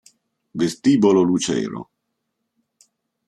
Vestibolo 0.59 1.21
Lucero 1.21 1.81